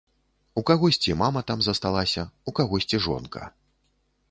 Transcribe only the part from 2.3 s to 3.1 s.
у кагосьці